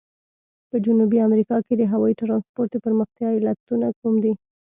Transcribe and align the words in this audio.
په 0.69 0.75
جنوبي 0.85 1.17
امریکا 1.27 1.57
کې 1.65 1.73
د 1.77 1.83
هوایي 1.91 2.15
ترانسپورت 2.21 2.69
د 2.71 2.77
پرمختیا 2.85 3.29
علتونه 3.37 3.87
کوم 3.99 4.15
دي؟ 4.23 4.33